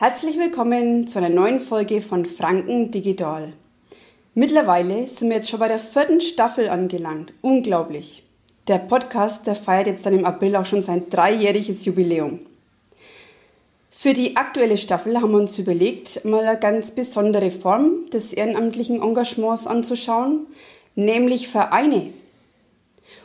[0.00, 3.52] Herzlich willkommen zu einer neuen Folge von Franken Digital.
[4.32, 7.32] Mittlerweile sind wir jetzt schon bei der vierten Staffel angelangt.
[7.40, 8.22] Unglaublich.
[8.68, 12.38] Der Podcast, der feiert jetzt dann im April auch schon sein dreijähriges Jubiläum.
[13.90, 19.02] Für die aktuelle Staffel haben wir uns überlegt, mal eine ganz besondere Form des ehrenamtlichen
[19.02, 20.46] Engagements anzuschauen,
[20.94, 22.12] nämlich Vereine.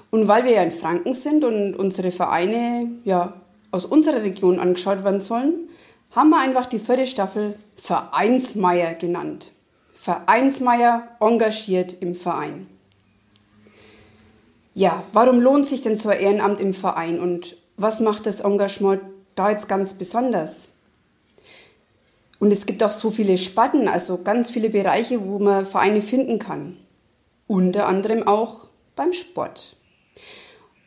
[0.10, 5.04] Und weil wir ja in Franken sind und unsere Vereine ja aus unserer Region angeschaut
[5.04, 5.70] werden sollen,
[6.16, 9.52] haben wir einfach die vierte Staffel Vereinsmeier genannt.
[9.94, 12.68] Vereinsmeier engagiert im Verein.
[14.76, 19.02] Ja, warum lohnt sich denn so ein Ehrenamt im Verein und was macht das Engagement
[19.36, 20.70] da jetzt ganz besonders?
[22.40, 26.40] Und es gibt auch so viele Sparten, also ganz viele Bereiche, wo man Vereine finden
[26.40, 26.78] kann.
[27.48, 29.78] Unter anderem auch beim Sport.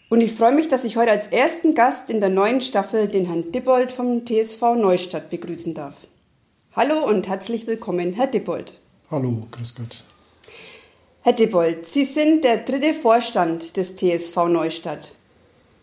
[0.09, 3.27] Und ich freue mich, dass ich heute als ersten Gast in der neuen Staffel den
[3.27, 5.97] Herrn Dippold vom TSV Neustadt begrüßen darf.
[6.77, 8.75] Hallo und herzlich willkommen, Herr Dippold.
[9.11, 10.05] Hallo, grüß Gott.
[11.23, 15.13] Herr Dippold, Sie sind der dritte Vorstand des TSV Neustadt.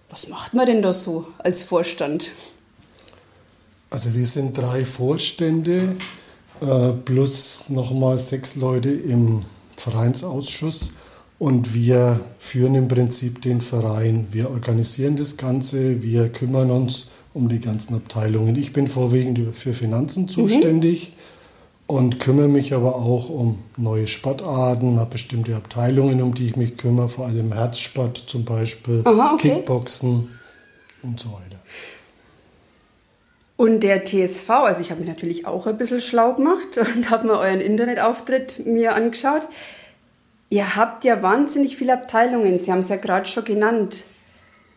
[0.10, 2.32] Was macht man denn da so als Vorstand?
[3.90, 5.98] Also wir sind drei Vorstände
[6.62, 9.44] äh, plus nochmal sechs Leute im
[9.76, 10.94] Vereinsausschuss.
[11.44, 14.28] Und wir führen im Prinzip den Verein.
[14.32, 18.56] Wir organisieren das Ganze, wir kümmern uns um die ganzen Abteilungen.
[18.56, 21.96] Ich bin vorwiegend für Finanzen zuständig mhm.
[21.98, 26.78] und kümmere mich aber auch um neue Sportarten, habe bestimmte Abteilungen, um die ich mich
[26.78, 29.50] kümmere, vor allem Herzsport zum Beispiel, Aha, okay.
[29.50, 30.30] Kickboxen
[31.02, 31.60] und so weiter.
[33.58, 37.28] Und der TSV, also ich habe mich natürlich auch ein bisschen schlau gemacht und habe
[37.28, 39.46] mir euren Internetauftritt mir angeschaut.
[40.54, 42.60] Ihr habt ja wahnsinnig viele Abteilungen.
[42.60, 44.04] Sie haben es ja gerade schon genannt.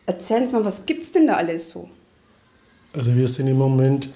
[0.07, 1.91] Erzählen Sie mal, was gibt es denn da alles so?
[2.95, 4.09] Also wir sind im Moment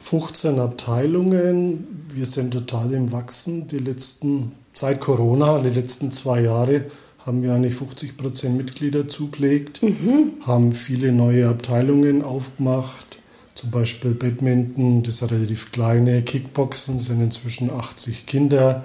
[0.00, 2.06] 15 Abteilungen.
[2.12, 3.68] Wir sind total im Wachsen.
[3.68, 6.84] Die letzten, seit Corona, die letzten zwei Jahre,
[7.20, 10.32] haben wir eigentlich 50 Prozent Mitglieder zugelegt, mhm.
[10.42, 13.18] haben viele neue Abteilungen aufgemacht.
[13.54, 18.84] Zum Beispiel Badminton, das ist relativ kleine, Kickboxen sind inzwischen 80 Kinder.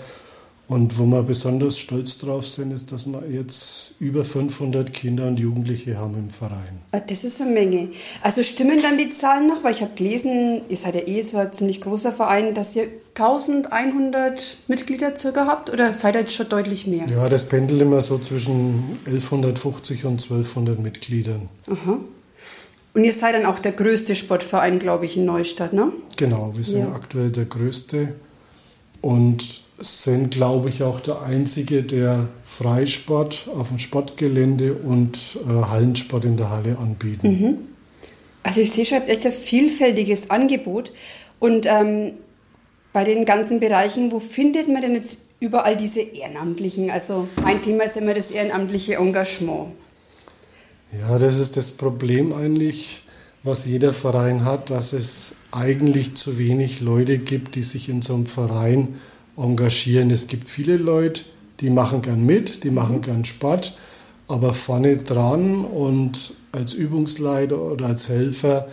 [0.70, 5.40] Und wo wir besonders stolz drauf sind, ist, dass wir jetzt über 500 Kinder und
[5.40, 6.82] Jugendliche haben im Verein.
[6.92, 7.90] Ah, das ist eine Menge.
[8.22, 9.64] Also stimmen dann die Zahlen noch?
[9.64, 12.88] Weil ich habe gelesen, ihr seid ja eh so ein ziemlich großer Verein, dass ihr
[13.16, 17.06] 1100 Mitglieder circa habt oder seid ihr jetzt schon deutlich mehr?
[17.08, 21.48] Ja, das pendelt immer so zwischen 1150 und 1200 Mitgliedern.
[21.72, 22.00] Aha.
[22.94, 25.94] Und ihr seid dann auch der größte Sportverein, glaube ich, in Neustadt, ne?
[26.18, 26.92] Genau, wir sind ja.
[26.92, 28.16] aktuell der größte
[29.02, 36.26] und sind, glaube ich, auch der einzige, der Freisport auf dem Sportgelände und äh, Hallensport
[36.26, 37.28] in der Halle anbieten.
[37.28, 37.58] Mhm.
[38.44, 40.92] Also ich sehe schon, echt ein vielfältiges Angebot.
[41.40, 42.14] Und ähm,
[42.94, 46.90] bei den ganzen Bereichen, wo findet man denn jetzt überall diese Ehrenamtlichen?
[46.90, 49.68] Also mein Thema ist immer das ehrenamtliche Engagement.
[51.00, 53.04] Ja, das ist das Problem eigentlich,
[53.44, 58.16] was jeder Verein hat, dass es eigentlich zu wenig Leute gibt, die sich in so
[58.16, 58.96] einem Verein
[59.38, 60.10] engagieren.
[60.10, 61.22] Es gibt viele Leute,
[61.60, 63.78] die machen gern mit, die machen gern Sport,
[64.28, 68.68] aber vorne dran und als Übungsleiter oder als Helfer,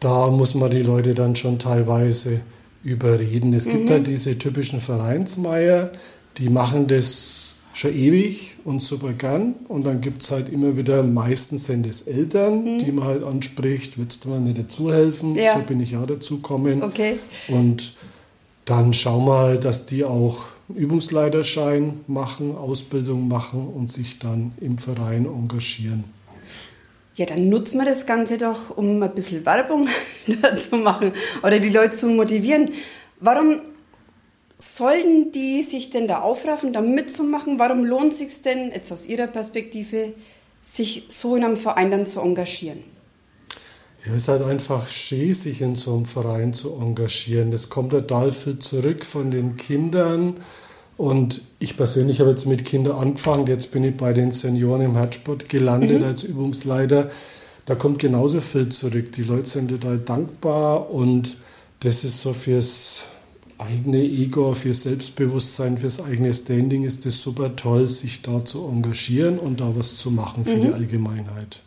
[0.00, 2.40] da muss man die Leute dann schon teilweise
[2.82, 3.52] überreden.
[3.52, 3.72] Es mhm.
[3.72, 5.92] gibt da diese typischen Vereinsmeier,
[6.38, 9.54] die machen das schon ewig und super gern.
[9.68, 12.78] Und dann gibt es halt immer wieder, meistens sind es Eltern, mhm.
[12.78, 15.36] die man halt anspricht, willst du mal nicht dazu helfen?
[15.36, 15.54] Ja.
[15.54, 16.82] So bin ich ja dazu gekommen.
[16.82, 17.16] Okay.
[17.48, 17.94] Und
[18.64, 24.78] dann schauen wir halt, dass die auch Übungsleiterschein machen, Ausbildung machen und sich dann im
[24.78, 26.04] Verein engagieren.
[27.16, 29.88] Ja, dann nutzen wir das Ganze doch, um ein bisschen Werbung
[30.56, 31.12] zu machen
[31.42, 32.70] oder die Leute zu motivieren.
[33.18, 33.60] Warum
[34.56, 37.58] sollten die sich denn da aufraffen, da mitzumachen?
[37.58, 40.14] Warum lohnt es sich denn, jetzt aus Ihrer Perspektive,
[40.62, 42.82] sich so in einem Verein dann zu engagieren?
[44.06, 47.50] Ja, es ist halt einfach schön, sich in so einem Verein zu engagieren.
[47.50, 50.36] Das kommt total viel zurück von den Kindern.
[50.96, 53.46] Und ich persönlich habe jetzt mit Kindern angefangen.
[53.46, 56.06] Jetzt bin ich bei den Senioren im Herzsport gelandet mhm.
[56.06, 57.10] als Übungsleiter.
[57.66, 59.12] Da kommt genauso viel zurück.
[59.12, 61.36] Die Leute sind total dankbar und
[61.80, 63.04] das ist so fürs
[63.58, 69.38] eigene Ego, fürs Selbstbewusstsein, fürs eigene Standing ist es super toll, sich da zu engagieren
[69.38, 70.62] und da was zu machen für mhm.
[70.62, 71.60] die Allgemeinheit.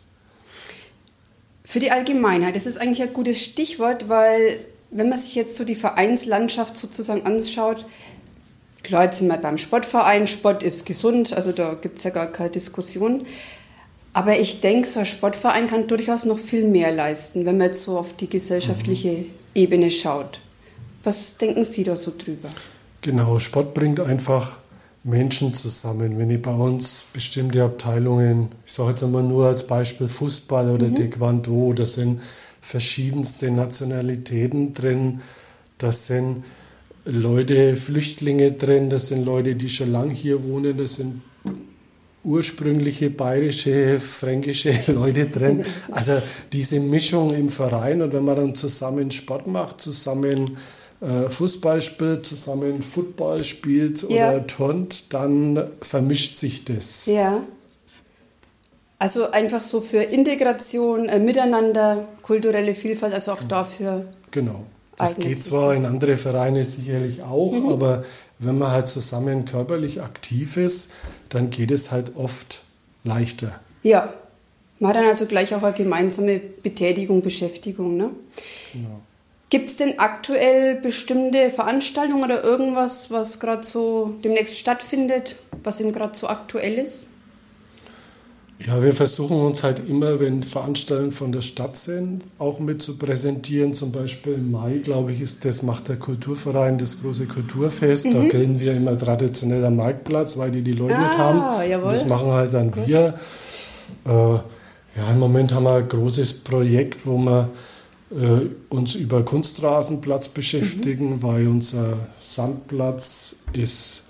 [1.74, 4.60] Für die Allgemeinheit, das ist eigentlich ein gutes Stichwort, weil
[4.92, 7.84] wenn man sich jetzt so die Vereinslandschaft sozusagen anschaut,
[8.84, 12.28] klar, jetzt sind wir beim Sportverein, Sport ist gesund, also da gibt es ja gar
[12.28, 13.26] keine Diskussion.
[14.12, 17.82] Aber ich denke, so ein Sportverein kann durchaus noch viel mehr leisten, wenn man jetzt
[17.82, 19.24] so auf die gesellschaftliche
[19.56, 20.38] Ebene schaut.
[21.02, 22.50] Was denken Sie da so drüber?
[23.00, 24.60] Genau, Sport bringt einfach
[25.04, 26.18] Menschen zusammen.
[26.18, 30.88] Wenn ich bei uns bestimmte Abteilungen, ich sage jetzt einmal nur als Beispiel Fußball oder
[30.88, 30.96] mhm.
[30.96, 32.20] Taekwondo, da sind
[32.60, 35.20] verschiedenste Nationalitäten drin,
[35.76, 36.44] da sind
[37.04, 41.20] Leute, Flüchtlinge drin, das sind Leute, die schon lange hier wohnen, das sind
[42.24, 45.66] ursprüngliche bayerische, fränkische Leute drin.
[45.90, 46.14] Also
[46.54, 50.56] diese Mischung im Verein und wenn man dann zusammen Sport macht, zusammen
[51.00, 54.30] äh, Fußball spielt, zusammen Football spielt ja.
[54.30, 57.06] oder turnt, dann vermischt sich das.
[57.06, 57.42] Ja.
[58.98, 64.06] Also einfach so für Integration, äh, Miteinander, kulturelle Vielfalt, also auch dafür.
[64.30, 64.64] Genau.
[64.96, 67.68] Das geht zwar in andere Vereine sicherlich auch, mhm.
[67.68, 68.04] aber
[68.38, 70.90] wenn man halt zusammen körperlich aktiv ist,
[71.28, 72.62] dann geht es halt oft
[73.02, 73.60] leichter.
[73.82, 74.12] Ja,
[74.78, 77.96] man hat dann also gleich auch eine gemeinsame Betätigung, Beschäftigung.
[77.96, 78.10] Ne?
[78.72, 79.00] Genau.
[79.54, 85.92] Gibt es denn aktuell bestimmte Veranstaltungen oder irgendwas, was gerade so demnächst stattfindet, was eben
[85.92, 87.10] gerade so aktuell ist?
[88.58, 92.98] Ja, wir versuchen uns halt immer, wenn Veranstaltungen von der Stadt sind, auch mit zu
[92.98, 93.74] präsentieren.
[93.74, 98.06] Zum Beispiel im Mai, glaube ich, ist das, macht der Kulturverein das große Kulturfest.
[98.06, 98.12] Mhm.
[98.12, 101.70] Da grillen wir immer traditionell am Marktplatz, weil die die Leute ah, haben.
[101.70, 101.92] Jawohl.
[101.92, 102.88] das machen halt dann Gut.
[102.88, 103.14] wir.
[104.04, 107.50] Äh, ja, im Moment haben wir ein großes Projekt, wo wir
[108.68, 111.22] uns über Kunstrasenplatz beschäftigen, mhm.
[111.22, 114.02] weil unser Sandplatz ist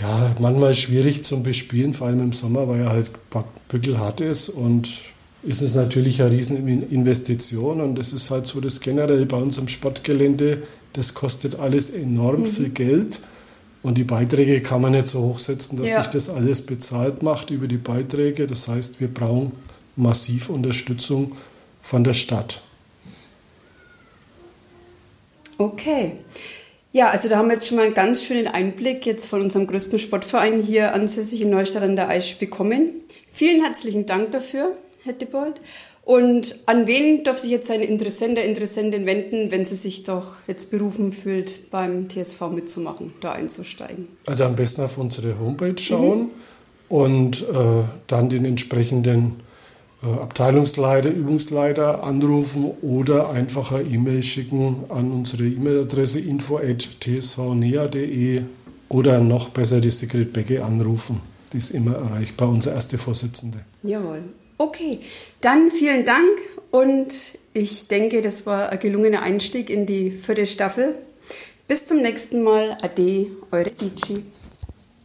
[0.00, 3.10] ja, manchmal schwierig zum Bespielen, vor allem im Sommer, weil er halt
[3.68, 4.88] bückelhart ist und
[5.42, 9.68] ist es natürlich eine Rieseninvestition und das ist halt so das generell bei uns am
[9.68, 10.62] Sportgelände,
[10.92, 12.46] das kostet alles enorm mhm.
[12.46, 13.20] viel Geld
[13.82, 16.02] und die Beiträge kann man nicht so hochsetzen, dass ja.
[16.02, 18.48] sich das alles bezahlt macht über die Beiträge.
[18.48, 19.52] Das heißt, wir brauchen
[19.94, 21.36] massiv Unterstützung
[21.82, 22.62] von der Stadt.
[25.58, 26.12] Okay.
[26.92, 29.66] Ja, also da haben wir jetzt schon mal einen ganz schönen Einblick jetzt von unserem
[29.66, 33.02] größten Sportverein hier ansässig in Neustadt an der Aisch bekommen.
[33.26, 34.72] Vielen herzlichen Dank dafür,
[35.04, 35.60] Herr Dippold.
[36.06, 40.70] Und an wen darf sich jetzt ein Interessent, Interessentin wenden, wenn sie sich doch jetzt
[40.70, 44.06] berufen fühlt, beim TSV mitzumachen, da einzusteigen?
[44.24, 46.30] Also am besten auf unsere Homepage schauen mhm.
[46.88, 49.40] und äh, dann den entsprechenden
[50.06, 58.42] Abteilungsleiter, Übungsleiter anrufen oder einfach eine E-Mail schicken an unsere E-Mail-Adresse info.tsvnea.de
[58.88, 61.20] oder noch besser die Sigrid Becke anrufen.
[61.52, 63.58] Die ist immer erreichbar, unsere erste Vorsitzende.
[63.82, 64.24] Jawohl.
[64.58, 65.00] Okay,
[65.40, 66.28] dann vielen Dank
[66.70, 67.08] und
[67.52, 70.96] ich denke, das war ein gelungener Einstieg in die vierte Staffel.
[71.68, 72.76] Bis zum nächsten Mal.
[72.82, 74.22] Ade, eure Dici.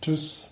[0.01, 0.50] Tschüss.